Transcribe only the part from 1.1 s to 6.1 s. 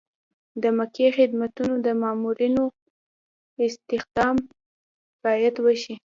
خدمتونو د مامورینو استخدام باید وشي.